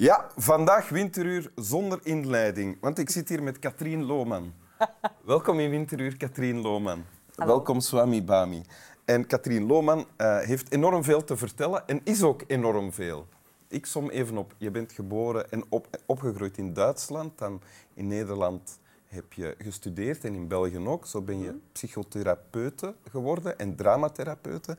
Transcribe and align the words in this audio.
Ja, 0.00 0.30
vandaag 0.36 0.88
Winteruur 0.88 1.50
zonder 1.54 2.00
inleiding. 2.02 2.76
Want 2.80 2.98
ik 2.98 3.10
zit 3.10 3.28
hier 3.28 3.42
met 3.42 3.58
Katrien 3.58 4.04
Lohman. 4.04 4.52
Welkom 5.24 5.58
in 5.58 5.70
Winteruur, 5.70 6.16
Katrien 6.16 6.60
Lohman. 6.60 7.04
Welkom, 7.34 7.80
Swami 7.80 8.24
Bami. 8.24 8.62
En 9.04 9.26
Katrien 9.26 9.66
Lohman 9.66 9.98
uh, 9.98 10.38
heeft 10.38 10.72
enorm 10.72 11.04
veel 11.04 11.24
te 11.24 11.36
vertellen 11.36 11.88
en 11.88 12.00
is 12.04 12.22
ook 12.22 12.42
enorm 12.46 12.92
veel. 12.92 13.26
Ik 13.68 13.86
som 13.86 14.08
even 14.10 14.38
op. 14.38 14.54
Je 14.58 14.70
bent 14.70 14.92
geboren 14.92 15.50
en 15.50 15.64
op, 15.68 15.86
opgegroeid 16.06 16.58
in 16.58 16.72
Duitsland, 16.72 17.38
dan 17.38 17.62
in 17.94 18.06
Nederland 18.06 18.78
heb 19.06 19.32
je 19.32 19.54
gestudeerd 19.58 20.24
en 20.24 20.34
in 20.34 20.48
België 20.48 20.78
ook. 20.78 21.06
Zo 21.06 21.22
ben 21.22 21.38
je 21.38 21.54
psychotherapeute 21.72 22.94
geworden 23.10 23.58
en 23.58 23.76
dramatherapeute. 23.76 24.76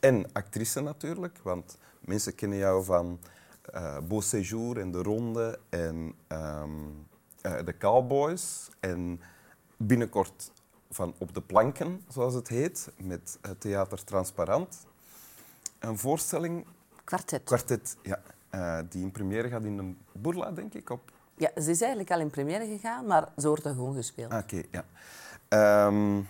En 0.00 0.26
actrice 0.32 0.80
natuurlijk, 0.80 1.38
want 1.42 1.78
mensen 2.00 2.34
kennen 2.34 2.58
jou 2.58 2.84
van 2.84 3.18
uh, 3.74 3.98
Beau 4.08 4.22
Séjour 4.22 4.78
en 4.78 4.90
De 4.90 5.02
Ronde 5.02 5.58
en 5.68 6.14
um, 6.28 7.06
uh, 7.42 7.64
de 7.64 7.76
Cowboys. 7.78 8.68
En 8.80 9.20
binnenkort 9.76 10.52
van 10.90 11.14
Op 11.18 11.34
de 11.34 11.40
Planken, 11.40 12.04
zoals 12.08 12.34
het 12.34 12.48
heet, 12.48 12.92
met 12.96 13.38
het 13.40 13.60
Theater 13.60 14.04
Transparant. 14.04 14.86
Een 15.78 15.98
voorstelling... 15.98 16.66
Kwartet. 17.04 17.44
Kwartet, 17.44 17.96
ja. 18.02 18.20
Uh, 18.54 18.78
die 18.88 19.02
in 19.02 19.10
première 19.10 19.48
gaat 19.48 19.64
in 19.64 19.76
de 19.76 19.94
Bourla, 20.12 20.50
denk 20.50 20.74
ik, 20.74 20.90
op 20.90 21.12
ja, 21.36 21.50
ze 21.54 21.70
is 21.70 21.80
eigenlijk 21.80 22.10
al 22.10 22.20
in 22.20 22.30
première 22.30 22.66
gegaan, 22.66 23.06
maar 23.06 23.28
ze 23.36 23.48
wordt 23.48 23.64
er 23.64 23.74
gewoon 23.74 23.94
gespeeld. 23.94 24.32
Ah, 24.32 24.38
oké, 24.38 24.62
ja. 24.70 24.84
Um, 25.86 26.28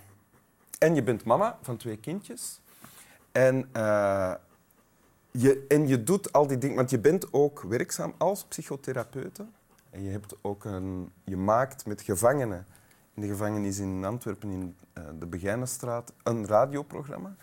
en 0.77 0.95
je 0.95 1.03
bent 1.03 1.23
mama 1.23 1.57
van 1.61 1.77
twee 1.77 1.97
kindjes. 1.97 2.61
En, 3.31 3.69
je, 5.37 5.65
en 5.67 5.87
je 5.87 6.03
doet 6.03 6.31
al 6.31 6.47
die 6.47 6.57
dingen, 6.57 6.75
want 6.75 6.89
je 6.89 6.99
bent 6.99 7.33
ook 7.33 7.61
werkzaam 7.61 8.13
als 8.17 8.45
psychotherapeute. 8.45 9.45
En 9.89 10.03
je, 10.03 10.09
hebt 10.09 10.35
ook 10.41 10.65
een, 10.65 11.11
je 11.23 11.37
maakt 11.37 11.85
met 11.85 12.01
gevangenen 12.01 12.65
in 13.13 13.21
de 13.21 13.27
gevangenis 13.27 13.79
in 13.79 14.05
Antwerpen, 14.05 14.49
in 14.49 14.75
uh, 14.97 15.03
de 15.19 15.25
Begijnenstraat, 15.25 16.13
een 16.23 16.47
radioprogramma. 16.47 17.35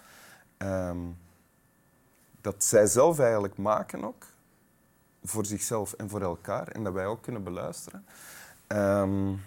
Um, 0.58 1.16
dat 2.40 2.64
zij 2.64 2.86
zelf 2.86 3.18
eigenlijk 3.18 3.56
maken 3.56 4.04
ook 4.04 4.26
voor 5.24 5.46
zichzelf 5.46 5.92
en 5.92 6.08
voor 6.08 6.20
elkaar 6.20 6.68
en 6.68 6.84
dat 6.84 6.92
wij 6.92 7.06
ook 7.06 7.22
kunnen 7.22 7.44
beluisteren. 7.44 8.04
Um, 8.68 9.42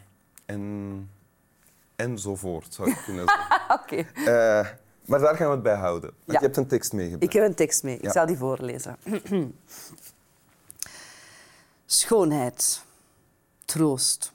en, 0.46 1.10
enzovoort, 1.96 2.74
zou 2.74 2.90
ik 2.90 3.02
kunnen 3.06 3.28
zeggen. 3.28 3.76
Oké. 3.82 4.06
Okay. 4.16 4.62
Uh, 4.62 4.68
maar 5.06 5.20
daar 5.20 5.36
gaan 5.36 5.48
we 5.48 5.54
het 5.54 5.64
bij 5.64 5.76
houden. 5.76 6.10
Want 6.10 6.32
ja. 6.32 6.34
je 6.34 6.46
hebt 6.46 6.58
een 6.58 6.68
tekst 6.68 6.94
meegebracht. 6.94 7.24
Ik 7.24 7.34
heb 7.34 7.44
een 7.44 7.56
tekst 7.56 7.84
mee. 7.84 7.98
Ja. 8.02 8.08
Ik 8.08 8.12
zal 8.12 8.26
die 8.26 8.38
voorlezen. 8.38 8.98
Schoonheid. 11.86 12.84
Troost. 13.66 14.34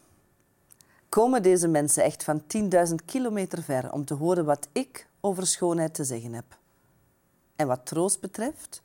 Komen 1.09 1.43
deze 1.43 1.69
mensen 1.69 2.05
echt 2.05 2.25
van 2.25 2.43
10.000 2.89 2.95
kilometer 3.05 3.63
ver 3.63 3.93
om 3.93 4.05
te 4.05 4.15
horen 4.15 4.45
wat 4.45 4.69
ik 4.73 5.07
over 5.21 5.47
schoonheid 5.47 5.95
te 5.95 6.05
zeggen 6.05 6.33
heb? 6.33 6.45
En 7.57 7.67
wat 7.67 7.87
troost 7.87 8.21
betreft, 8.21 8.83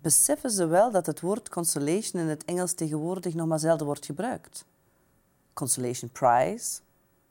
beseffen 0.00 0.50
ze 0.50 0.66
wel 0.66 0.90
dat 0.90 1.06
het 1.06 1.20
woord 1.20 1.48
consolation 1.48 2.22
in 2.22 2.28
het 2.28 2.44
Engels 2.44 2.72
tegenwoordig 2.72 3.34
nog 3.34 3.46
maar 3.46 3.58
zelden 3.58 3.86
wordt 3.86 4.06
gebruikt. 4.06 4.64
Consolation 5.52 6.10
Prize, 6.10 6.80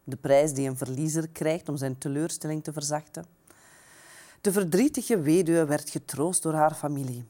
de 0.03 0.15
prijs 0.15 0.53
die 0.53 0.69
een 0.69 0.77
verliezer 0.77 1.27
krijgt 1.27 1.69
om 1.69 1.77
zijn 1.77 1.97
teleurstelling 1.97 2.63
te 2.63 2.73
verzachten. 2.73 3.25
De 4.41 4.51
verdrietige 4.51 5.19
weduwe 5.19 5.65
werd 5.65 5.89
getroost 5.89 6.43
door 6.43 6.53
haar 6.53 6.73
familie. 6.73 7.25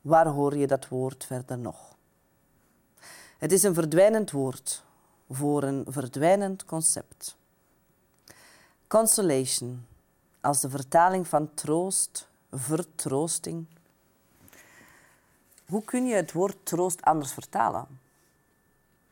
Waar 0.00 0.26
hoor 0.26 0.56
je 0.56 0.66
dat 0.66 0.88
woord 0.88 1.24
verder 1.24 1.58
nog? 1.58 1.96
Het 3.38 3.52
is 3.52 3.62
een 3.62 3.74
verdwijnend 3.74 4.30
woord 4.30 4.84
voor 5.30 5.62
een 5.62 5.84
verdwijnend 5.88 6.64
concept. 6.64 7.36
Consolation, 8.86 9.86
als 10.40 10.60
de 10.60 10.70
vertaling 10.70 11.28
van 11.28 11.54
troost, 11.54 12.28
vertroosting, 12.50 13.66
hoe 15.66 15.84
kun 15.84 16.06
je 16.06 16.14
het 16.14 16.32
woord 16.32 16.56
troost 16.62 17.02
anders 17.02 17.32
vertalen? 17.32 17.86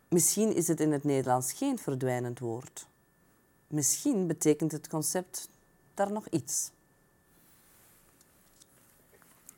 Misschien 0.08 0.54
is 0.54 0.68
het 0.68 0.80
in 0.80 0.92
het 0.92 1.04
Nederlands 1.04 1.52
geen 1.52 1.78
verdwijnend 1.78 2.38
woord. 2.38 2.86
Misschien 3.66 4.26
betekent 4.26 4.72
het 4.72 4.88
concept 4.88 5.48
daar 5.98 6.12
nog 6.12 6.28
iets. 6.28 6.70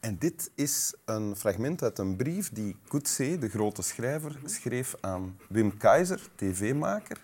En 0.00 0.18
dit 0.18 0.50
is 0.54 0.94
een 1.04 1.36
fragment 1.36 1.82
uit 1.82 1.98
een 1.98 2.16
brief 2.16 2.52
die 2.52 2.76
Coetzee, 2.88 3.38
de 3.38 3.48
grote 3.48 3.82
schrijver, 3.82 4.38
schreef 4.44 4.94
aan 5.00 5.38
Wim 5.48 5.76
Keizer, 5.76 6.28
tv-maker. 6.34 7.20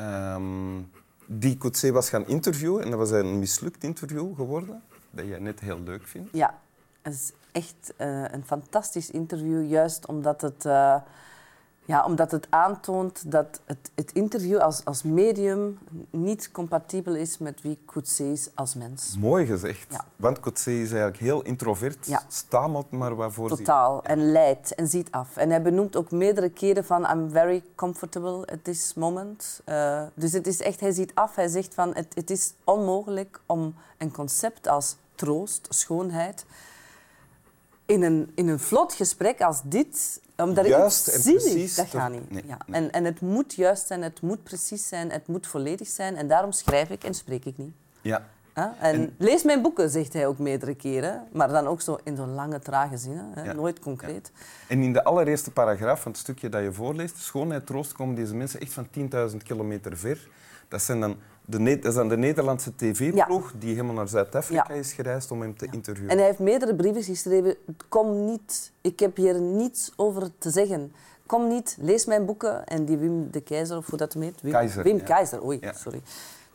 Um, 0.00 0.90
die 1.26 1.58
Coetzee 1.58 1.92
was 1.92 2.08
gaan 2.08 2.26
interviewen 2.26 2.82
en 2.82 2.90
dat 2.90 2.98
was 2.98 3.10
een 3.10 3.38
mislukt 3.38 3.84
interview 3.84 4.34
geworden, 4.34 4.82
dat 5.10 5.26
jij 5.26 5.38
net 5.38 5.60
heel 5.60 5.80
leuk 5.80 6.06
vindt. 6.06 6.30
Ja, 6.32 6.58
het 7.02 7.14
is 7.14 7.32
echt 7.52 7.94
uh, 7.98 8.24
een 8.30 8.44
fantastisch 8.44 9.10
interview, 9.10 9.70
juist 9.70 10.06
omdat 10.06 10.40
het, 10.40 10.64
uh, 10.64 10.96
ja, 11.86 12.04
omdat 12.04 12.30
het 12.30 12.46
aantoont 12.50 13.30
dat 13.30 13.60
het, 13.64 13.90
het 13.94 14.12
interview 14.12 14.58
als, 14.58 14.84
als 14.84 15.02
medium 15.02 15.78
niet 16.10 16.50
compatibel 16.50 17.14
is 17.14 17.38
met 17.38 17.62
wie 17.62 17.78
Coetzee 17.84 18.32
is 18.32 18.48
als 18.54 18.74
mens. 18.74 19.16
Mooi 19.18 19.46
gezegd. 19.46 19.86
Ja. 19.90 20.04
Want 20.16 20.40
Coetzee 20.40 20.82
is 20.82 20.90
eigenlijk 20.90 21.22
heel 21.22 21.42
introvert, 21.42 22.06
ja. 22.06 22.22
stamelt 22.28 22.90
maar 22.90 23.14
waarvoor 23.14 23.48
Totaal, 23.48 24.02
en 24.02 24.32
leidt 24.32 24.74
en 24.74 24.88
ziet 24.88 25.10
af. 25.10 25.36
En 25.36 25.50
hij 25.50 25.62
benoemt 25.62 25.96
ook 25.96 26.10
meerdere 26.10 26.48
keren 26.48 26.84
van 26.84 27.10
I'm 27.10 27.30
very 27.30 27.64
comfortable 27.74 28.46
at 28.46 28.64
this 28.64 28.94
moment. 28.94 29.60
Uh, 29.68 30.02
dus 30.14 30.32
het 30.32 30.46
is 30.46 30.60
echt, 30.60 30.80
hij 30.80 30.92
ziet 30.92 31.14
af, 31.14 31.34
hij 31.34 31.48
zegt 31.48 31.74
van 31.74 31.94
het, 31.94 32.14
het 32.14 32.30
is 32.30 32.54
onmogelijk 32.64 33.40
om 33.46 33.74
een 33.98 34.12
concept 34.12 34.68
als 34.68 34.96
troost, 35.14 35.66
schoonheid 35.68 36.46
in 37.86 38.02
een, 38.02 38.32
in 38.34 38.48
een 38.48 38.58
vlot 38.58 38.92
gesprek 38.92 39.40
als 39.40 39.60
dit, 39.64 40.20
omdat 40.36 40.66
juist 40.66 41.08
ik 41.08 41.14
en 41.14 41.20
precies, 41.22 41.74
dat 41.74 41.86
gaat 41.86 42.10
niet. 42.10 42.30
Nee, 42.30 42.42
ja. 42.46 42.58
Nee. 42.66 42.80
En, 42.80 42.92
en 42.92 43.04
het 43.04 43.20
moet 43.20 43.54
juist 43.54 43.86
zijn, 43.86 44.02
het 44.02 44.20
moet 44.20 44.42
precies 44.42 44.88
zijn, 44.88 45.10
het 45.10 45.26
moet 45.26 45.46
volledig 45.46 45.88
zijn. 45.88 46.16
En 46.16 46.28
daarom 46.28 46.52
schrijf 46.52 46.90
ik 46.90 47.04
en 47.04 47.14
spreek 47.14 47.44
ik 47.44 47.58
niet. 47.58 47.74
Ja. 48.00 48.26
En, 48.52 48.74
en, 48.78 49.14
lees 49.18 49.42
mijn 49.42 49.62
boeken, 49.62 49.90
zegt 49.90 50.12
hij 50.12 50.26
ook 50.26 50.38
meerdere 50.38 50.74
keren. 50.74 51.28
Maar 51.32 51.48
dan 51.48 51.66
ook 51.66 51.80
zo 51.80 51.98
in 52.04 52.16
zo'n 52.16 52.34
lange, 52.34 52.58
trage 52.58 52.96
zinnen. 52.96 53.30
Hè? 53.34 53.42
Ja. 53.42 53.52
Nooit 53.52 53.78
concreet. 53.78 54.30
Ja. 54.34 54.40
En 54.68 54.82
in 54.82 54.92
de 54.92 55.04
allereerste 55.04 55.50
paragraaf 55.50 56.00
van 56.00 56.12
het 56.12 56.20
stukje 56.20 56.48
dat 56.48 56.62
je 56.62 56.72
voorleest, 56.72 57.18
schoonheid, 57.18 57.66
troost, 57.66 57.92
komen 57.92 58.14
deze 58.14 58.34
mensen 58.34 58.60
echt 58.60 58.72
van 58.72 58.86
10.000 59.30 59.36
kilometer 59.36 59.96
ver. 59.96 60.28
Dat 60.68 60.82
zijn 60.82 61.00
dan 61.00 61.16
de, 61.44 61.78
dat 61.78 61.84
is 61.84 61.94
dan 61.94 62.08
de 62.08 62.16
Nederlandse 62.16 62.74
tv-ploeg 62.74 63.52
ja. 63.52 63.58
die 63.58 63.70
helemaal 63.70 63.94
naar 63.94 64.08
Zuid-Afrika 64.08 64.64
ja. 64.68 64.74
is 64.74 64.92
gereisd 64.92 65.30
om 65.30 65.40
hem 65.40 65.56
te 65.56 65.68
interviewen. 65.70 66.10
En 66.10 66.16
hij 66.16 66.26
heeft 66.26 66.38
meerdere 66.38 66.74
brieven 66.74 67.02
geschreven. 67.02 67.56
Kom 67.88 68.24
niet, 68.24 68.72
ik 68.80 69.00
heb 69.00 69.16
hier 69.16 69.40
niets 69.40 69.92
over 69.96 70.30
te 70.38 70.50
zeggen. 70.50 70.92
Kom 71.26 71.48
niet, 71.48 71.76
lees 71.80 72.06
mijn 72.06 72.24
boeken. 72.24 72.66
En 72.66 72.84
die 72.84 72.96
Wim 72.96 73.30
de 73.30 73.40
Keizer, 73.40 73.76
of 73.76 73.86
hoe 73.86 73.98
dat 73.98 74.14
heet? 74.14 74.40
Wim 74.42 74.52
Keizer. 74.52 74.82
Wim 74.82 75.02
Keizer, 75.02 75.44
oei, 75.44 75.60
sorry 75.74 76.02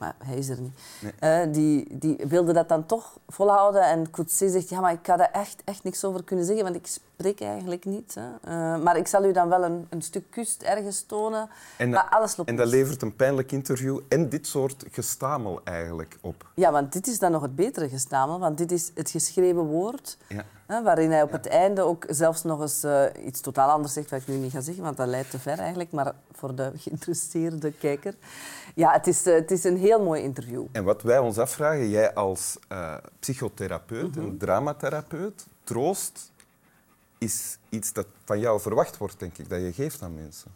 maar 0.01 0.15
hij 0.23 0.37
is 0.37 0.49
er 0.49 0.61
niet. 0.61 0.79
Nee. 0.99 1.45
Uh, 1.47 1.53
die, 1.53 1.97
die 1.97 2.17
wilde 2.27 2.53
dat 2.53 2.69
dan 2.69 2.85
toch 2.85 3.17
volhouden. 3.27 3.81
En 3.83 4.09
Coetzee 4.09 4.49
zegt, 4.49 4.69
ja, 4.69 4.79
maar 4.79 4.93
ik 4.93 4.99
ga 5.03 5.17
daar 5.17 5.31
echt, 5.31 5.61
echt 5.65 5.83
niks 5.83 6.05
over 6.05 6.23
kunnen 6.23 6.45
zeggen, 6.45 6.63
want 6.63 6.75
ik 6.75 6.87
spreek 6.87 7.41
eigenlijk 7.41 7.85
niet. 7.85 8.15
Hè. 8.19 8.51
Uh, 8.51 8.83
maar 8.83 8.97
ik 8.97 9.07
zal 9.07 9.25
u 9.25 9.31
dan 9.31 9.49
wel 9.49 9.63
een, 9.63 9.87
een 9.89 10.01
stuk 10.01 10.23
kust 10.29 10.61
ergens 10.61 11.01
tonen. 11.01 11.49
En, 11.77 11.89
maar 11.89 12.07
alles 12.09 12.35
loopt 12.35 12.49
En 12.49 12.55
dat 12.55 12.67
levert 12.67 13.01
een 13.01 13.15
pijnlijk 13.15 13.51
interview 13.51 13.99
en 14.07 14.29
dit 14.29 14.47
soort 14.47 14.85
gestamel 14.91 15.61
eigenlijk 15.63 16.17
op. 16.21 16.49
Ja, 16.55 16.71
want 16.71 16.93
dit 16.93 17.07
is 17.07 17.19
dan 17.19 17.31
nog 17.31 17.41
het 17.41 17.55
betere 17.55 17.89
gestamel, 17.89 18.39
want 18.39 18.57
dit 18.57 18.71
is 18.71 18.91
het 18.95 19.09
geschreven 19.09 19.63
woord. 19.63 20.17
Ja. 20.27 20.45
Hè, 20.71 20.81
waarin 20.81 21.11
hij 21.11 21.23
op 21.23 21.31
het 21.31 21.47
einde 21.47 21.81
ook 21.81 22.05
zelfs 22.07 22.43
nog 22.43 22.61
eens 22.61 22.83
uh, 22.83 23.03
iets 23.25 23.41
totaal 23.41 23.69
anders 23.69 23.93
zegt, 23.93 24.09
wat 24.09 24.21
ik 24.21 24.27
nu 24.27 24.35
niet 24.35 24.51
ga 24.51 24.61
zeggen, 24.61 24.83
want 24.83 24.97
dat 24.97 25.07
leidt 25.07 25.29
te 25.29 25.39
ver 25.39 25.59
eigenlijk. 25.59 25.91
Maar 25.91 26.13
voor 26.31 26.55
de 26.55 26.71
geïnteresseerde 26.83 27.71
kijker. 27.71 28.15
Ja, 28.75 28.91
het 28.91 29.07
is, 29.07 29.25
het 29.25 29.51
is 29.51 29.63
een 29.63 29.77
heel 29.77 30.03
mooi 30.03 30.21
interview. 30.21 30.65
En 30.71 30.83
wat 30.83 31.01
wij 31.01 31.17
ons 31.17 31.37
afvragen, 31.37 31.89
jij 31.89 32.13
als 32.13 32.57
uh, 32.71 32.97
psychotherapeut 33.19 34.17
en 34.17 34.37
dramatherapeut, 34.37 35.45
troost 35.63 36.31
is 37.17 37.57
iets 37.69 37.93
dat 37.93 38.07
van 38.25 38.39
jou 38.39 38.59
verwacht 38.59 38.97
wordt, 38.97 39.19
denk 39.19 39.37
ik, 39.37 39.49
dat 39.49 39.61
je 39.61 39.73
geeft 39.73 40.01
aan 40.01 40.13
mensen. 40.13 40.51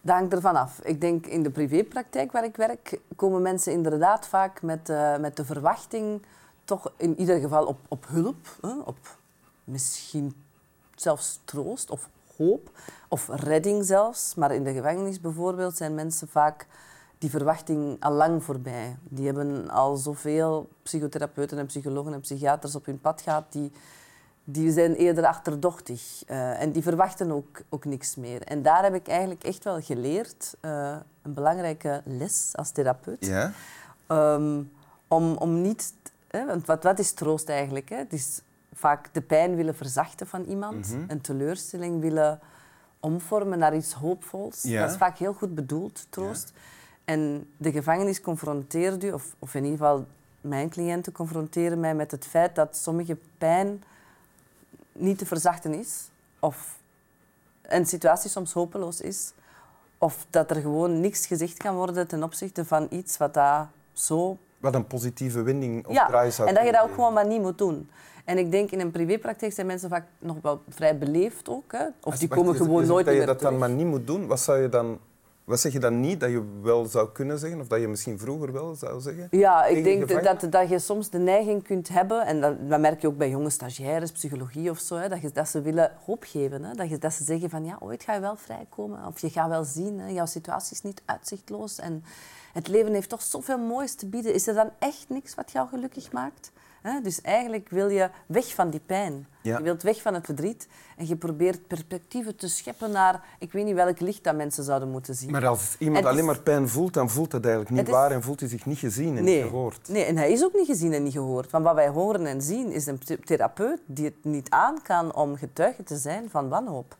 Dat 0.00 0.16
hangt 0.16 0.32
ervan 0.32 0.56
af. 0.56 0.80
Ik 0.82 1.00
denk 1.00 1.26
in 1.26 1.42
de 1.42 1.50
privépraktijk 1.50 2.32
waar 2.32 2.44
ik 2.44 2.56
werk, 2.56 2.98
komen 3.16 3.42
mensen 3.42 3.72
inderdaad 3.72 4.26
vaak 4.26 4.62
met, 4.62 4.88
uh, 4.88 5.16
met 5.16 5.36
de 5.36 5.44
verwachting 5.44 6.22
toch 6.64 6.92
in 6.96 7.20
ieder 7.20 7.40
geval 7.40 7.66
op, 7.66 7.78
op 7.88 8.06
hulp, 8.08 8.56
hè, 8.60 8.72
op 8.84 9.18
misschien 9.70 10.34
zelfs 10.94 11.40
troost 11.44 11.90
of 11.90 12.08
hoop 12.36 12.70
of 13.08 13.28
redding 13.28 13.84
zelfs. 13.84 14.34
Maar 14.34 14.54
in 14.54 14.64
de 14.64 14.72
gevangenis 14.72 15.20
bijvoorbeeld 15.20 15.76
zijn 15.76 15.94
mensen 15.94 16.28
vaak 16.28 16.66
die 17.18 17.30
verwachting 17.30 17.96
al 18.00 18.12
lang 18.12 18.44
voorbij. 18.44 18.96
Die 19.02 19.26
hebben 19.26 19.70
al 19.70 19.96
zoveel 19.96 20.68
psychotherapeuten 20.82 21.58
en 21.58 21.66
psychologen 21.66 22.12
en 22.12 22.20
psychiaters 22.20 22.74
op 22.74 22.86
hun 22.86 23.00
pad 23.00 23.20
gehad 23.20 23.44
die, 23.52 23.72
die 24.44 24.72
zijn 24.72 24.94
eerder 24.94 25.26
achterdochtig 25.26 26.22
uh, 26.26 26.60
en 26.60 26.72
die 26.72 26.82
verwachten 26.82 27.30
ook, 27.30 27.60
ook 27.68 27.84
niks 27.84 28.16
meer. 28.16 28.42
En 28.42 28.62
daar 28.62 28.82
heb 28.82 28.94
ik 28.94 29.08
eigenlijk 29.08 29.44
echt 29.44 29.64
wel 29.64 29.80
geleerd, 29.80 30.56
uh, 30.60 30.96
een 31.22 31.34
belangrijke 31.34 32.02
les 32.04 32.50
als 32.54 32.70
therapeut, 32.70 33.26
ja? 33.26 33.52
um, 34.08 34.70
om, 35.08 35.36
om 35.36 35.60
niet... 35.60 35.92
Hè, 36.28 36.46
want 36.46 36.66
wat, 36.66 36.82
wat 36.82 36.98
is 36.98 37.12
troost 37.12 37.48
eigenlijk? 37.48 37.88
Hè? 37.88 37.96
Het 37.96 38.12
is 38.12 38.40
vaak 38.80 39.08
de 39.12 39.20
pijn 39.20 39.54
willen 39.56 39.76
verzachten 39.76 40.26
van 40.26 40.44
iemand, 40.44 40.88
mm 40.88 40.94
-hmm. 40.94 41.04
een 41.08 41.20
teleurstelling 41.20 42.00
willen 42.00 42.40
omvormen 43.00 43.58
naar 43.58 43.76
iets 43.76 43.92
hoopvols. 43.92 44.62
Ja. 44.62 44.80
Dat 44.80 44.90
is 44.90 44.96
vaak 44.96 45.18
heel 45.18 45.32
goed 45.32 45.54
bedoeld, 45.54 46.06
troost. 46.08 46.52
Ja. 46.54 46.60
En 47.04 47.46
de 47.56 47.72
gevangenis 47.72 48.20
confronteert 48.20 49.04
u, 49.04 49.12
of, 49.12 49.34
of 49.38 49.54
in 49.54 49.64
ieder 49.64 49.78
geval 49.78 50.06
mijn 50.40 50.68
cliënten 50.68 51.12
confronteren 51.12 51.80
mij 51.80 51.94
met 51.94 52.10
het 52.10 52.26
feit 52.26 52.54
dat 52.54 52.76
sommige 52.76 53.16
pijn 53.38 53.82
niet 54.92 55.18
te 55.18 55.26
verzachten 55.26 55.74
is. 55.74 56.08
Of 56.38 56.78
een 57.62 57.86
situatie 57.86 58.30
soms 58.30 58.52
hopeloos 58.52 59.00
is. 59.00 59.32
Of 59.98 60.26
dat 60.30 60.50
er 60.50 60.60
gewoon 60.60 61.00
niks 61.00 61.26
gezegd 61.26 61.56
kan 61.56 61.74
worden 61.74 62.06
ten 62.06 62.22
opzichte 62.22 62.64
van 62.64 62.86
iets 62.90 63.16
wat 63.16 63.34
daar 63.34 63.68
zo... 63.92 64.38
Wat 64.60 64.74
een 64.74 64.86
positieve 64.86 65.42
wending 65.42 65.86
op 65.86 65.92
ja, 65.92 66.06
draai 66.06 66.30
zou 66.30 66.48
en 66.48 66.54
dat 66.54 66.64
je 66.64 66.72
dat 66.72 66.82
ook 66.82 66.94
gewoon 66.94 67.12
maar 67.12 67.26
niet 67.26 67.40
moet 67.40 67.58
doen. 67.58 67.90
En 68.24 68.38
ik 68.38 68.50
denk 68.50 68.70
in 68.70 68.80
een 68.80 68.90
privépraktijk 68.90 69.52
zijn 69.52 69.66
mensen 69.66 69.88
vaak 69.88 70.06
nog 70.18 70.36
wel 70.42 70.62
vrij 70.68 70.98
beleefd 70.98 71.48
ook. 71.48 71.72
Hè? 71.72 71.84
Of 71.84 71.92
Als, 72.00 72.18
die 72.18 72.28
komen 72.28 72.54
gewoon 72.54 72.86
nooit 72.86 73.06
meer 73.06 73.14
dat 73.14 73.24
je 73.24 73.32
dat 73.32 73.40
dan 73.40 73.58
maar 73.58 73.70
niet 73.70 73.86
moet 73.86 74.06
doen. 74.06 74.26
Wat, 74.26 74.40
zou 74.40 74.58
je 74.58 74.68
dan, 74.68 74.98
wat 75.50 75.60
zeg 75.60 75.72
je 75.72 75.78
dan 75.78 76.00
niet 76.00 76.20
dat 76.20 76.30
je 76.30 76.60
wel 76.62 76.86
zou 76.86 77.08
kunnen 77.12 77.38
zeggen? 77.38 77.60
Of 77.60 77.66
dat 77.66 77.80
je 77.80 77.88
misschien 77.88 78.18
vroeger 78.18 78.52
wel 78.52 78.74
zou 78.74 79.00
zeggen? 79.00 79.28
Ja, 79.30 79.64
ik 79.64 79.84
denk 79.84 80.00
gevangenen? 80.00 80.38
dat, 80.38 80.52
dat 80.52 80.68
je 80.68 80.78
soms 80.78 81.10
de 81.10 81.18
neiging 81.18 81.62
kunt 81.62 81.88
hebben, 81.88 82.26
en 82.26 82.40
dat, 82.40 82.68
dat 82.68 82.80
merk 82.80 83.00
je 83.00 83.06
ook 83.06 83.16
bij 83.16 83.30
jonge 83.30 83.50
stagiaires, 83.50 84.12
psychologie 84.12 84.70
of 84.70 84.78
zo, 84.78 84.96
hè, 84.96 85.08
dat, 85.08 85.20
je, 85.20 85.30
dat 85.32 85.48
ze 85.48 85.60
willen 85.60 85.92
hoop 86.04 86.24
geven. 86.26 86.64
Hè, 86.64 86.74
dat, 86.74 86.88
je, 86.88 86.98
dat 86.98 87.12
ze 87.12 87.24
zeggen 87.24 87.50
van 87.50 87.64
ja, 87.64 87.76
ooit 87.80 88.02
ga 88.02 88.14
je 88.14 88.20
wel 88.20 88.36
vrijkomen. 88.36 89.06
Of 89.06 89.20
je 89.20 89.30
gaat 89.30 89.48
wel 89.48 89.64
zien, 89.64 89.98
hè, 89.98 90.08
jouw 90.08 90.26
situatie 90.26 90.72
is 90.72 90.82
niet 90.82 91.02
uitzichtloos. 91.04 91.78
En 91.78 92.04
het 92.52 92.68
leven 92.68 92.92
heeft 92.92 93.08
toch 93.08 93.22
zoveel 93.22 93.58
moois 93.58 93.94
te 93.94 94.06
bieden. 94.06 94.34
Is 94.34 94.46
er 94.46 94.54
dan 94.54 94.70
echt 94.78 95.04
niks 95.08 95.34
wat 95.34 95.52
jou 95.52 95.68
gelukkig 95.68 96.12
maakt? 96.12 96.52
Hè, 96.82 97.00
dus 97.00 97.20
eigenlijk 97.20 97.68
wil 97.68 97.88
je 97.88 98.10
weg 98.26 98.54
van 98.54 98.70
die 98.70 98.80
pijn. 98.86 99.26
Ja. 99.42 99.56
Je 99.56 99.62
wilt 99.62 99.82
weg 99.82 100.02
van 100.02 100.14
het 100.14 100.24
verdriet. 100.24 100.68
En 100.96 101.06
je 101.08 101.16
probeert 101.16 101.66
perspectieven 101.66 102.36
te 102.36 102.48
scheppen 102.48 102.90
naar, 102.90 103.24
ik 103.38 103.52
weet 103.52 103.64
niet 103.64 103.74
welk 103.74 104.00
licht 104.00 104.24
dat 104.24 104.36
mensen 104.36 104.64
zouden 104.64 104.90
moeten 104.90 105.14
zien. 105.14 105.30
Maar 105.30 105.46
als 105.46 105.76
iemand 105.78 106.04
is- 106.04 106.10
alleen 106.10 106.24
maar 106.24 106.40
pijn 106.40 106.68
voelt, 106.68 106.94
dan 106.94 107.10
voelt 107.10 107.30
dat 107.30 107.44
eigenlijk 107.44 107.74
niet 107.74 107.86
is- 107.86 107.92
waar 107.92 108.10
en 108.10 108.22
voelt 108.22 108.40
hij 108.40 108.48
zich 108.48 108.66
niet 108.66 108.78
gezien 108.78 109.16
en 109.16 109.24
nee. 109.24 109.42
niet 109.42 109.50
gehoord. 109.50 109.88
Nee, 109.88 110.04
en 110.04 110.16
hij 110.16 110.32
is 110.32 110.44
ook 110.44 110.52
niet 110.54 110.66
gezien 110.66 110.92
en 110.92 111.02
niet 111.02 111.12
gehoord. 111.12 111.50
Want 111.50 111.64
wat 111.64 111.74
wij 111.74 111.88
horen 111.88 112.26
en 112.26 112.42
zien 112.42 112.72
is 112.72 112.86
een 112.86 112.98
th- 112.98 113.26
therapeut 113.26 113.80
die 113.86 114.04
het 114.04 114.14
niet 114.24 114.50
aan 114.50 114.82
kan 114.82 115.14
om 115.14 115.36
getuige 115.36 115.82
te 115.82 115.96
zijn 115.96 116.30
van 116.30 116.48
wanhoop. 116.48 116.96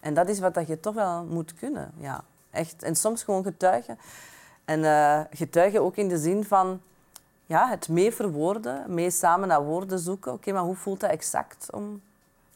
En 0.00 0.14
dat 0.14 0.28
is 0.28 0.38
wat 0.40 0.54
dat 0.54 0.66
je 0.66 0.80
toch 0.80 0.94
wel 0.94 1.24
moet 1.24 1.54
kunnen. 1.54 1.92
Ja, 1.98 2.24
echt. 2.50 2.82
En 2.82 2.96
soms 2.96 3.22
gewoon 3.22 3.42
getuigen. 3.44 3.98
En 4.64 4.84
eh, 4.84 5.20
getuigen 5.30 5.80
ook 5.82 5.96
in 5.96 6.08
de 6.08 6.18
zin 6.18 6.44
van 6.44 6.80
ja, 7.46 7.68
het 7.68 7.88
mee 7.88 8.12
verwoorden, 8.12 8.94
mee 8.94 9.10
samen 9.10 9.48
naar 9.48 9.64
woorden 9.64 9.98
zoeken. 9.98 10.32
Oké, 10.32 10.52
maar 10.52 10.62
hoe 10.62 10.76
voelt 10.76 11.00
dat 11.00 11.10
exact 11.10 11.72
om 11.72 12.02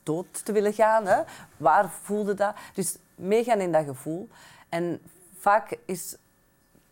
dood 0.03 0.45
te 0.45 0.53
willen 0.53 0.73
gaan? 0.73 1.07
Hè? 1.07 1.23
Waar 1.57 1.91
voelde 1.91 2.35
dat? 2.35 2.55
Dus 2.75 2.97
meegaan 3.15 3.61
in 3.61 3.73
dat 3.73 3.85
gevoel. 3.85 4.29
En 4.69 5.01
vaak 5.39 5.79
is 5.85 6.17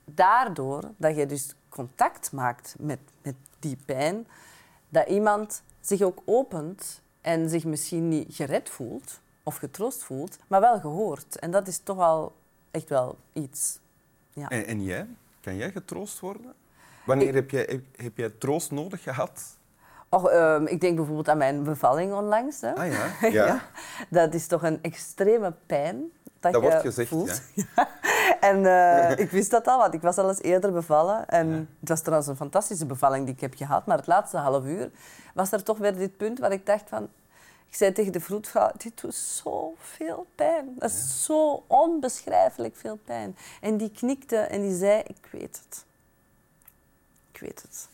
daardoor 0.05 0.83
dat 0.97 1.17
je 1.17 1.27
dus 1.27 1.55
contact 1.69 2.33
maakt 2.33 2.75
met, 2.79 2.99
met 3.23 3.35
die 3.59 3.79
pijn, 3.85 4.27
dat 4.89 5.09
iemand 5.09 5.63
zich 5.81 6.03
ook 6.03 6.23
opent 6.25 7.01
en 7.21 7.49
zich 7.49 7.65
misschien 7.65 8.09
niet 8.09 8.35
gered 8.35 8.69
voelt 8.69 9.21
of 9.43 9.57
getroost 9.57 10.05
voelt, 10.05 10.39
maar 10.47 10.61
wel 10.61 10.81
gehoord. 10.81 11.39
En 11.39 11.51
dat 11.51 11.69
is 11.69 11.79
toch 11.79 11.99
al 11.99 12.33
echt 12.71 12.89
wel 12.89 13.17
iets. 13.33 13.79
Ja. 14.33 14.49
En, 14.49 14.67
en 14.67 14.83
jij? 14.83 15.07
Kan 15.41 15.57
jij 15.57 15.71
getroost 15.71 16.21
worden? 16.21 16.55
Wanneer 17.07 17.29
Ik- 17.29 17.35
heb, 17.35 17.51
jij, 17.51 17.67
heb, 17.71 17.83
heb 17.97 18.17
jij 18.17 18.31
troost 18.31 18.71
nodig 18.71 19.03
gehad? 19.03 19.43
Och, 20.09 20.29
ehm, 20.29 20.67
ik 20.67 20.81
denk 20.81 20.97
bijvoorbeeld 20.97 21.29
aan 21.29 21.39
mijn 21.39 21.63
bevalling 21.63 22.13
onlangs. 22.13 22.61
Hè. 22.61 22.75
Ah 22.75 22.93
ja? 22.93 23.07
Ja. 23.31 23.61
Dat 24.11 24.35
is 24.35 24.47
toch 24.47 24.63
een 24.63 24.79
extreme 24.83 25.53
pijn 25.67 25.97
dat, 26.41 26.53
Dat 26.53 26.63
je 26.63 26.69
wordt 26.69 26.81
gezegd, 26.85 27.09
voelt. 27.09 27.41
Ja. 27.55 27.89
En 28.41 28.67
eh, 28.67 29.19
ik 29.19 29.31
wist 29.31 29.51
dat 29.51 29.67
al, 29.67 29.79
want 29.79 29.95
ik 29.95 30.03
was 30.03 30.19
al 30.19 30.29
eens 30.29 30.43
eerder 30.43 30.73
bevallen. 30.73 31.29
En 31.29 31.49
Ja. 31.51 31.65
het 31.81 31.89
was 31.89 32.01
trouwens 32.01 32.29
een 32.29 32.37
fantastische 32.37 32.87
bevalling 32.87 33.25
die 33.25 33.35
ik 33.35 33.41
heb 33.41 33.55
gehad. 33.55 33.87
Maar 33.87 33.97
het 33.97 34.07
laatste 34.07 34.37
half 34.37 34.65
uur 34.65 34.91
was 35.35 35.53
er 35.53 35.63
toch 35.63 35.79
weer 35.79 35.97
dit 35.97 36.17
punt 36.17 36.39
waar 36.39 36.53
ik 36.53 36.67
dacht 36.67 36.85
van... 36.89 37.09
Ik 37.69 37.75
zei 37.75 37.93
tegen 37.93 38.13
de 38.13 38.21
vroedvrouw, 38.21 38.71
dit 38.77 39.01
doet 39.01 39.15
zoveel 39.15 40.27
pijn. 40.35 40.75
Dat 40.79 40.91
is 40.91 41.25
zo 41.25 41.65
onbeschrijfelijk 41.67 42.77
veel 42.77 42.97
pijn. 43.05 43.37
En 43.61 43.77
die 43.77 43.91
knikte 43.91 44.37
en 44.37 44.61
die 44.61 44.77
zei, 44.77 45.03
ik 45.07 45.29
weet 45.31 45.61
het. 45.69 45.85
Ik 47.37 47.43
weet 47.43 47.63
het. 47.63 47.89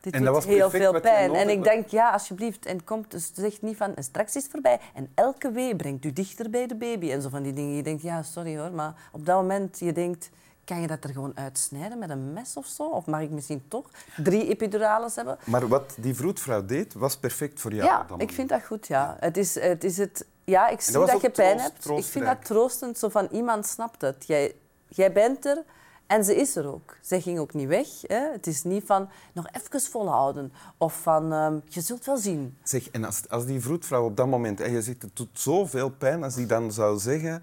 Dit 0.00 0.14
En 0.14 0.24
doet 0.24 0.44
heel 0.44 0.70
veel 0.70 1.00
pijn. 1.00 1.34
En 1.34 1.48
ik 1.48 1.62
denk, 1.62 1.88
ja, 1.88 2.10
alsjeblieft. 2.10 2.66
En 2.66 2.84
komt, 2.84 3.10
dus 3.10 3.30
zeg 3.34 3.60
niet 3.62 3.76
van, 3.76 3.94
en 3.94 4.04
straks 4.04 4.36
is 4.36 4.42
het 4.42 4.50
voorbij. 4.50 4.80
En 4.94 5.10
elke 5.14 5.50
wee 5.50 5.76
brengt 5.76 6.04
u 6.04 6.12
dichter 6.12 6.50
bij 6.50 6.66
de 6.66 6.74
baby. 6.76 7.10
En 7.10 7.22
zo 7.22 7.28
van 7.28 7.42
die 7.42 7.52
dingen. 7.52 7.76
Je 7.76 7.82
denkt, 7.82 8.02
ja, 8.02 8.22
sorry 8.22 8.58
hoor. 8.58 8.70
Maar 8.72 8.94
op 9.12 9.26
dat 9.26 9.36
moment, 9.36 9.78
je 9.78 9.92
denkt, 9.92 10.30
kan 10.64 10.80
je 10.80 10.86
dat 10.86 11.04
er 11.04 11.10
gewoon 11.10 11.32
uitsnijden 11.34 11.98
met 11.98 12.10
een 12.10 12.32
mes 12.32 12.56
of 12.56 12.66
zo? 12.66 12.82
Of 12.82 13.06
mag 13.06 13.20
ik 13.20 13.30
misschien 13.30 13.62
toch 13.68 13.90
drie 14.16 14.48
epidurales 14.48 15.14
hebben? 15.14 15.38
Maar 15.44 15.68
wat 15.68 15.94
die 15.98 16.14
vroedvrouw 16.14 16.64
deed, 16.64 16.94
was 16.94 17.16
perfect 17.16 17.60
voor 17.60 17.74
jou. 17.74 17.86
Ja, 17.86 18.06
ik 18.16 18.30
vind 18.30 18.48
dat 18.48 18.64
goed, 18.64 18.86
ja. 18.86 19.16
Het 19.20 19.36
is 19.36 19.54
het... 19.54 19.84
Is 19.84 19.96
het 19.96 20.26
ja, 20.44 20.68
ik 20.68 20.80
zie 20.80 20.92
dat, 20.92 21.20
je 21.20 21.30
pijn 21.30 21.56
troost- 21.56 21.72
hebt. 21.72 22.06
Ik 22.06 22.12
vind 22.12 22.24
dat 22.24 22.44
troostend, 22.44 22.98
zo 22.98 23.08
van 23.08 23.28
iemand 23.30 23.66
snapt 23.66 24.00
het. 24.00 24.26
Jij, 24.26 24.54
jij 24.88 25.12
bent 25.12 25.46
er 25.46 25.62
en 26.10 26.24
ze 26.24 26.36
is 26.36 26.56
er 26.56 26.66
ook. 26.66 26.96
Zij 27.00 27.20
ging 27.20 27.38
ook 27.38 27.54
niet 27.54 27.68
weg. 27.68 27.86
Hè. 28.02 28.32
Het 28.32 28.46
is 28.46 28.62
niet 28.62 28.82
van 28.86 29.08
nog 29.32 29.46
even 29.52 29.80
volhouden. 29.90 30.52
Of 30.76 31.02
van, 31.02 31.32
ehm, 31.32 31.58
je 31.68 31.80
zult 31.80 32.04
wel 32.04 32.16
zien. 32.16 32.58
Zeg, 32.62 32.90
en 32.90 33.04
als, 33.04 33.28
als 33.28 33.46
die 33.46 33.60
vroedvrouw 33.60 34.04
op 34.04 34.16
dat 34.16 34.26
moment, 34.26 34.60
en 34.60 34.72
je 34.72 34.82
zegt 34.82 35.02
het 35.02 35.16
doet 35.16 35.28
zoveel 35.32 35.90
pijn, 35.90 36.22
als 36.22 36.34
die 36.34 36.46
dan 36.46 36.72
zou 36.72 36.98
zeggen, 36.98 37.42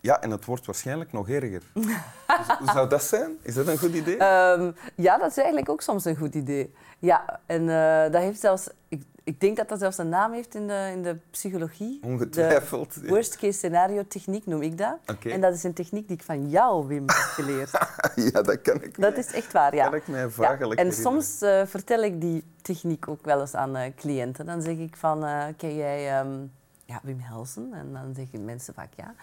ja, 0.00 0.20
en 0.20 0.30
het 0.30 0.44
wordt 0.44 0.66
waarschijnlijk 0.66 1.12
nog 1.12 1.28
erger. 1.28 1.62
Dus 1.74 1.84
hoe 2.58 2.70
zou 2.72 2.88
dat 2.88 3.02
zijn? 3.02 3.38
Is 3.42 3.54
dat 3.54 3.66
een 3.66 3.78
goed 3.78 3.94
idee? 3.94 4.16
Ehm, 4.16 4.72
ja, 4.94 5.18
dat 5.18 5.30
is 5.30 5.36
eigenlijk 5.36 5.68
ook 5.68 5.82
soms 5.82 6.04
een 6.04 6.16
goed 6.16 6.34
idee. 6.34 6.74
Ja, 6.98 7.40
en 7.46 7.60
eh, 7.68 8.12
dat 8.12 8.22
heeft 8.22 8.40
zelfs... 8.40 8.68
Ik, 8.88 9.02
ik 9.28 9.40
denk 9.40 9.56
dat 9.56 9.68
dat 9.68 9.78
zelfs 9.78 9.98
een 9.98 10.08
naam 10.08 10.32
heeft 10.32 10.54
in 10.54 10.66
de, 10.66 10.90
in 10.92 11.02
de 11.02 11.16
psychologie. 11.30 12.00
Ongetwijfeld. 12.02 13.00
De 13.00 13.08
worst 13.08 13.36
case 13.36 13.52
scenario 13.58 14.04
techniek 14.08 14.46
noem 14.46 14.62
ik 14.62 14.78
dat. 14.78 14.96
En 15.24 15.40
dat 15.40 15.54
is 15.54 15.62
een 15.62 15.72
techniek 15.74 16.08
die 16.08 16.16
ik 16.16 16.22
van 16.22 16.48
jou, 16.48 16.86
Wim, 16.86 17.00
heb 17.06 17.08
geleerd. 17.10 17.70
ja, 18.32 18.42
dat 18.42 18.62
kan 18.62 18.82
ik 18.82 19.00
Dat 19.00 19.10
mij- 19.10 19.20
is 19.24 19.32
echt 19.32 19.52
waar, 19.52 19.74
ja. 19.74 19.84
kan 19.84 19.94
ik 19.94 20.08
mij 20.08 20.28
Ja, 20.38 20.58
En 20.58 20.92
soms 20.92 21.42
eh, 21.42 21.62
vertel 21.66 22.02
ik 22.02 22.20
die 22.20 22.44
techniek 22.62 23.08
ook 23.08 23.24
wel 23.24 23.40
eens 23.40 23.54
aan 23.54 23.76
eh, 23.76 23.92
cliënten. 23.96 24.46
Dan 24.46 24.62
zeg 24.62 24.76
ik 24.76 24.96
van, 24.96 25.24
eh, 25.24 25.44
ken 25.56 25.76
jij 25.76 26.18
ehm, 26.18 26.36
ja, 26.84 27.00
Wim 27.02 27.18
Helsen? 27.20 27.72
En 27.72 27.92
dan 27.92 28.14
zeggen 28.14 28.44
mensen 28.44 28.74
vaak 28.74 28.92
ja. 28.96 29.14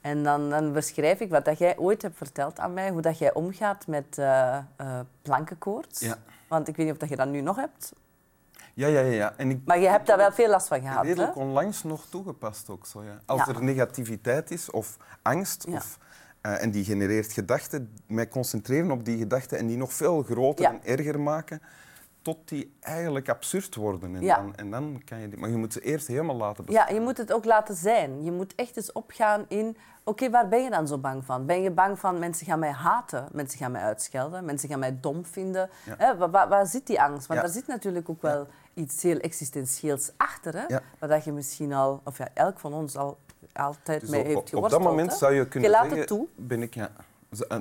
En 0.00 0.22
dan, 0.22 0.50
dan 0.50 0.72
beschrijf 0.72 1.20
ik 1.20 1.30
wat 1.30 1.44
dat 1.44 1.58
jij 1.58 1.78
ooit 1.78 2.02
hebt 2.02 2.16
verteld 2.16 2.58
aan 2.58 2.72
mij, 2.72 2.90
hoe 2.90 3.00
dat 3.00 3.18
jij 3.18 3.34
omgaat 3.34 3.86
met 3.86 4.20
plankenkoorts. 5.22 6.00
Ja. 6.00 6.16
Want 6.48 6.68
ik 6.68 6.76
weet 6.76 6.84
niet 6.86 6.94
of 6.94 7.00
dat 7.00 7.08
je 7.08 7.16
dat 7.16 7.28
nu 7.28 7.40
nog 7.40 7.56
hebt, 7.56 7.92
Ja, 8.78 8.86
ja, 8.86 9.00
ja. 9.00 9.32
En 9.36 9.50
ik 9.50 9.58
maar 9.64 9.78
je 9.78 9.88
hebt 9.88 10.06
daar 10.06 10.16
wel 10.16 10.32
veel 10.32 10.48
last 10.48 10.68
van 10.68 10.80
gehad. 10.80 11.02
Hè? 11.02 11.08
redelijk 11.08 11.36
onlangs 11.36 11.82
nog 11.82 12.06
toegepast 12.10 12.70
ook 12.70 12.86
zo, 12.86 13.02
ja. 13.02 13.20
Als 13.26 13.44
Ja. 13.46 13.54
er 13.54 13.62
negativiteit 13.62 14.50
is 14.50 14.70
of 14.70 14.96
angst, 15.22 15.64
Ja. 15.68 15.76
of, 15.76 15.98
eh, 16.40 16.62
en 16.62 16.70
die 16.70 16.84
genereert 16.84 17.32
gedachten, 17.32 17.92
mij 18.06 18.28
concentreren 18.28 18.90
op 18.90 19.04
die 19.04 19.18
gedachten 19.18 19.58
en 19.58 19.66
die 19.66 19.76
nog 19.76 19.92
veel 19.92 20.22
groter 20.22 20.64
en 20.64 20.80
erger 20.84 21.20
maken, 21.20 21.62
tot 22.22 22.48
die 22.48 22.76
eigenlijk 22.80 23.28
absurd 23.28 23.74
worden. 23.74 24.14
En, 24.16 24.22
Ja. 24.22 24.36
dan, 24.36 24.56
en 24.56 24.70
dan 24.70 25.02
kan 25.04 25.18
je 25.20 25.28
die, 25.28 25.38
maar 25.38 25.50
je 25.50 25.56
moet 25.56 25.72
ze 25.72 25.80
eerst 25.80 26.06
helemaal 26.06 26.36
laten 26.36 26.64
Ja, 26.66 26.72
bestaan. 26.72 26.94
je 26.94 27.00
moet 27.00 27.16
het 27.16 27.32
ook 27.32 27.44
laten 27.44 27.74
zijn. 27.74 28.24
Je 28.24 28.32
moet 28.32 28.54
echt 28.54 28.76
eens 28.76 28.92
opgaan 28.92 29.44
in... 29.48 29.76
Oké, 30.04 30.30
waar 30.30 30.48
ben 30.48 30.62
je 30.62 30.70
dan 30.70 30.86
zo 30.88 30.98
bang 30.98 31.24
van? 31.24 31.46
Ben 31.46 31.62
je 31.62 31.70
bang 31.70 31.98
van 31.98 32.18
mensen 32.18 32.46
gaan 32.46 32.58
mij 32.58 32.70
haten? 32.70 33.28
Mensen 33.32 33.58
gaan 33.58 33.72
mij 33.72 33.82
uitschelden? 33.82 34.44
Mensen 34.44 34.68
gaan 34.68 34.78
mij 34.78 34.98
dom 35.00 35.24
vinden? 35.24 35.70
Ja. 35.84 35.94
Hè, 35.98 36.16
waar, 36.16 36.48
waar, 36.48 36.66
zit 36.66 36.86
die 36.86 37.00
angst? 37.00 37.26
Want 37.26 37.40
Ja. 37.40 37.46
daar 37.46 37.54
zit 37.54 37.66
natuurlijk 37.66 38.08
ook 38.08 38.22
wel 38.22 38.46
iets 38.74 39.02
heel 39.02 39.18
existentieels 39.18 40.10
achter. 40.16 40.54
Hè? 40.54 40.64
Ja. 40.68 40.80
Waar 40.98 41.08
dat 41.08 41.24
je 41.24 41.32
misschien 41.32 41.72
al... 41.72 42.00
Of 42.04 42.18
ja, 42.18 42.28
elk 42.34 42.58
van 42.58 42.74
ons 42.74 42.96
al 42.96 43.18
altijd 43.52 44.00
Dus 44.00 44.10
mee 44.10 44.20
op, 44.20 44.26
heeft 44.26 44.38
op- 44.38 44.42
op 44.44 44.48
geworsteld. 44.50 44.82
dat 44.82 44.90
moment 44.92 45.10
hè? 45.10 45.16
zou 45.16 45.34
je 45.34 45.48
kunnen 45.48 45.68
Je 45.70 45.74
laat 45.76 45.84
zeggen, 45.84 45.98
het 46.00 46.08
toe. 46.08 46.26
Ben 46.36 46.62
ik, 46.62 46.74
ja, 46.74 46.90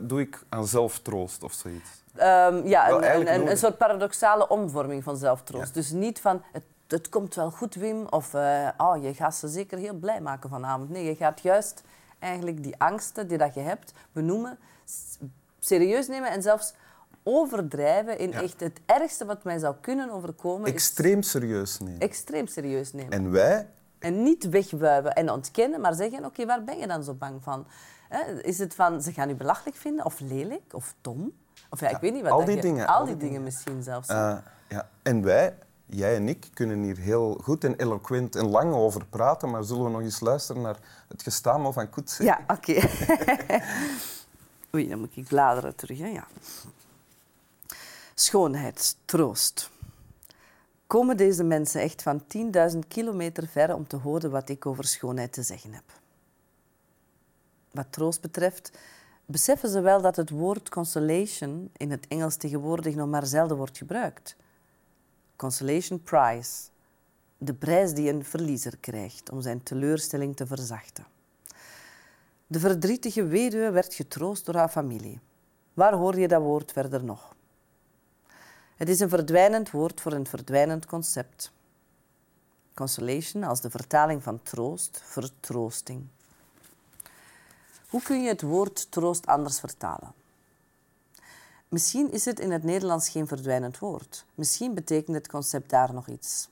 doe 0.02 0.22
ik 0.22 0.44
aan 0.50 0.68
zelftroost 0.68 1.44
of 1.44 1.54
zoiets. 1.54 1.90
Ehm, 2.16 2.68
ja, 2.68 2.88
Wel 2.88 3.04
een, 3.04 3.50
een, 3.50 3.58
soort 3.58 3.78
paradoxale 3.78 4.48
omvorming 4.48 5.04
van 5.04 5.18
zelftroost. 5.18 5.68
Ja. 5.68 5.74
Dus 5.74 5.92
niet 5.92 6.20
van, 6.20 6.42
het, 6.52 6.64
het 6.88 7.10
komt 7.10 7.36
wel 7.36 7.52
goed, 7.52 7.76
Wim, 7.76 8.06
of 8.10 8.34
oh, 8.78 8.96
je 9.02 9.14
gaat 9.14 9.36
ze 9.36 9.48
zeker 9.48 9.78
heel 9.78 9.94
blij 9.94 10.22
maken 10.22 10.50
vanavond. 10.50 10.90
Nee, 10.90 11.06
je 11.06 11.16
gaat 11.16 11.42
juist 11.42 11.84
eigenlijk 12.20 12.64
die 12.64 12.76
angsten 12.78 13.28
die 13.28 13.38
dat 13.38 13.54
je 13.54 13.60
hebt 13.60 13.94
benoemen, 14.12 14.58
serieus 15.60 16.08
nemen 16.08 16.32
en 16.32 16.42
zelfs 16.42 16.74
overdrijven 17.24 18.20
in 18.20 18.30
Ja. 18.30 18.42
echt 18.42 18.60
het 18.60 18.80
ergste 18.86 19.26
wat 19.26 19.44
mij 19.44 19.60
zou 19.60 19.76
kunnen 19.82 20.12
overkomen. 20.12 20.68
Extreem 20.68 21.22
serieus 21.22 21.80
nemen. 21.80 22.00
extreem 22.00 22.48
serieus 22.48 22.94
nemen. 22.94 23.12
En 23.12 23.32
wij, 23.32 23.68
En 24.00 24.24
niet 24.24 24.50
wegwuiven 24.50 25.14
en 25.14 25.32
ontkennen, 25.32 25.82
maar 25.82 25.94
zeggen, 25.94 26.26
oké, 26.26 26.46
waar 26.46 26.64
ben 26.64 26.78
je 26.78 26.88
dan 26.88 27.04
zo 27.04 27.14
bang 27.14 27.44
van? 27.44 27.68
Is 28.42 28.60
het 28.60 28.76
van, 28.76 29.02
ze 29.02 29.14
gaan 29.14 29.30
u 29.30 29.36
belachelijk 29.36 29.78
vinden, 29.78 30.06
of 30.06 30.20
lelijk, 30.20 30.74
of 30.74 30.94
dom? 31.02 31.32
Of 31.70 31.80
ja, 31.80 31.90
ik 31.90 31.98
weet 31.98 32.14
niet 32.14 32.22
wat 32.24 32.32
al 32.32 32.46
die 32.46 32.56
je- 32.56 32.62
dingen, 32.62 32.88
Al 32.88 32.96
al 32.96 33.06
die 33.06 33.18
die 33.18 33.28
dingen 33.28 33.44
misschien 33.44 33.84
zelfs. 33.84 34.08
eh, 34.08 34.38
ja. 34.70 34.90
en 35.04 35.24
wij, 35.24 35.58
jij 35.86 36.16
en 36.16 36.28
ik, 36.28 36.48
kunnen 36.54 36.84
hier 36.84 36.98
heel 36.98 37.40
goed 37.44 37.64
en 37.64 37.76
eloquent 37.76 38.36
en 38.36 38.48
lang 38.50 38.74
over 38.74 39.06
praten, 39.06 39.50
maar 39.50 39.64
zullen 39.64 39.84
we 39.84 39.90
nog 39.90 40.02
eens 40.02 40.20
luisteren 40.20 40.62
naar 40.62 40.78
het 41.08 41.22
gestamel 41.24 41.74
van 41.74 41.90
Koetse? 41.90 42.24
Ja, 42.24 42.40
oké. 42.48 42.74
Oei, 44.76 44.88
dan 44.90 45.00
moet 45.00 45.16
ik 45.18 45.28
bladeren 45.28 45.76
terug. 45.76 45.98
Hè? 46.00 46.08
Ja. 46.08 46.28
Schoonheid, 48.14 48.96
troost. 49.06 49.70
Komen 50.88 51.18
deze 51.18 51.44
mensen 51.44 51.82
echt 51.82 52.02
van 52.02 52.24
10.000 52.74 52.78
kilometer 52.88 53.48
ver 53.48 53.76
om 53.76 53.88
te 53.88 53.96
horen 53.96 54.32
wat 54.32 54.50
ik 54.50 54.66
over 54.66 54.84
schoonheid 54.84 55.34
te 55.34 55.44
zeggen 55.44 55.74
heb? 55.74 55.84
Wat 57.72 57.88
troost 57.90 58.22
betreft, 58.22 58.72
beseffen 59.26 59.70
ze 59.70 59.82
wel 59.82 60.02
dat 60.02 60.16
het 60.16 60.30
woord 60.30 60.70
consolation 60.70 61.70
in 61.78 61.92
het 61.92 62.08
Engels 62.08 62.36
tegenwoordig 62.36 62.96
nog 62.96 63.08
maar 63.08 63.26
zelden 63.26 63.58
wordt 63.58 63.78
gebruikt. 63.78 64.36
Consolation 65.36 66.04
Prize, 66.04 66.70
de 67.38 67.54
prijs 67.54 67.94
die 67.94 68.10
een 68.10 68.26
verliezer 68.26 68.78
krijgt 68.78 69.30
om 69.30 69.42
zijn 69.42 69.64
teleurstelling 69.64 70.36
te 70.36 70.48
verzachten. 70.48 71.06
De 72.48 72.60
verdrietige 72.60 73.26
weduwe 73.26 73.72
werd 73.72 73.94
getroost 73.94 74.46
door 74.46 74.56
haar 74.56 74.70
familie. 74.70 75.20
Waar 75.74 75.94
hoor 75.94 76.20
je 76.20 76.28
dat 76.28 76.42
woord 76.42 76.72
verder 76.72 77.04
nog? 77.04 77.36
Het 78.78 78.90
is 78.90 79.00
een 79.00 79.10
verdwijnend 79.10 79.72
woord 79.72 80.02
voor 80.02 80.12
een 80.12 80.28
verdwijnend 80.28 80.86
concept. 80.86 81.52
Consolation 82.74 83.44
als 83.44 83.62
de 83.62 83.70
vertaling 83.70 84.24
van 84.24 84.44
troost, 84.44 85.02
vertroosting. 85.06 86.08
Hoe 87.90 88.02
kun 88.02 88.22
je 88.24 88.28
het 88.28 88.42
woord 88.42 88.92
troost 88.92 89.26
anders 89.26 89.60
vertalen? 89.60 90.14
Misschien 91.68 92.12
is 92.12 92.26
het 92.26 92.40
in 92.40 92.52
het 92.52 92.64
Nederlands 92.64 93.10
geen 93.10 93.28
verdwijnend 93.28 93.80
woord. 93.80 94.26
Misschien 94.36 94.74
betekent 94.74 95.16
het 95.16 95.28
concept 95.28 95.70
daar 95.70 95.94
nog 95.94 96.08
iets. 96.08 96.50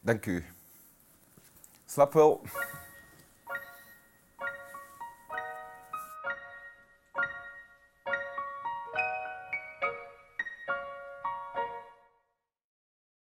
Dank 0.00 0.26
u. 0.26 0.44
Slap 1.86 2.12
wel. 2.12 2.42